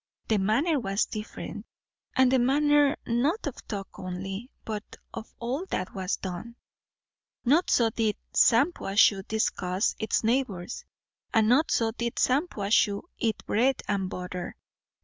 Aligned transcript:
The 0.29 0.39
manner 0.39 0.79
was 0.79 1.05
different; 1.05 1.67
and 2.15 2.31
the 2.31 2.39
manner 2.39 2.97
not 3.05 3.45
of 3.45 3.57
talk 3.67 3.99
only, 3.99 4.49
but 4.65 4.83
of 5.13 5.31
all 5.37 5.67
that 5.67 5.93
was 5.93 6.15
done. 6.17 6.55
Not 7.45 7.69
so 7.69 7.91
did 7.91 8.15
Shampuashuh 8.33 9.27
discuss 9.27 9.93
its 9.99 10.23
neighbours, 10.23 10.85
and 11.31 11.47
not 11.47 11.69
so 11.69 11.91
did 11.91 12.15
Shampuashuh 12.15 13.03
eat 13.19 13.45
bread 13.45 13.83
and 13.87 14.09
butter. 14.09 14.55